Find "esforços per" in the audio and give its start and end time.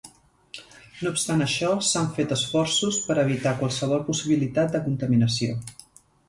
2.37-3.19